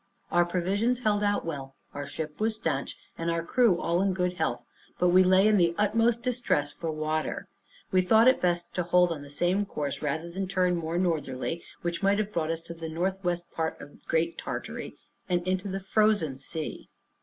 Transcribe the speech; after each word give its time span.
Our 0.31 0.45
provisions 0.45 1.01
held 1.03 1.21
out 1.21 1.45
well, 1.45 1.75
our 1.93 2.07
ship 2.07 2.39
was 2.39 2.55
stanch, 2.55 2.97
and 3.19 3.29
our 3.29 3.43
crew 3.43 3.79
all 3.79 4.01
in 4.01 4.13
good 4.15 4.33
health; 4.33 4.65
but 4.97 5.09
we 5.09 5.23
lay 5.23 5.47
in 5.47 5.57
the 5.57 5.75
utmost 5.77 6.23
distress 6.23 6.71
for 6.71 6.89
water. 6.89 7.47
We 7.91 8.01
thought 8.01 8.27
it 8.27 8.41
best 8.41 8.73
to 8.73 8.81
hold 8.81 9.11
on 9.11 9.21
the 9.21 9.29
same 9.29 9.63
course, 9.63 10.01
rather 10.01 10.31
than 10.31 10.47
turn 10.47 10.75
more 10.75 10.97
northerly, 10.97 11.61
which 11.83 12.01
might 12.01 12.17
have 12.17 12.33
brought 12.33 12.49
us 12.49 12.61
to 12.63 12.73
the 12.73 12.89
northwest 12.89 13.51
part 13.51 13.79
of 13.79 14.03
Great 14.07 14.39
Tartary, 14.39 14.97
and 15.29 15.47
into 15.47 15.67
the 15.67 15.79
Frozen 15.79 16.39
Sea. 16.39 16.89